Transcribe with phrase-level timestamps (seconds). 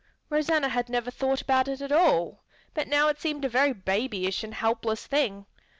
[0.31, 2.41] Rosanna had never thought about it at all,
[2.73, 5.45] but now it seemed a very babyish and helpless thing.